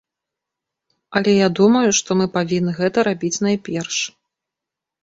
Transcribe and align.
Але 1.19 1.35
я 1.35 1.49
думаю, 1.61 1.83
што 1.99 2.09
мы 2.23 2.29
павінны 2.39 2.71
гэта 2.81 2.97
рабіць 3.11 3.35
найперш. 3.51 3.97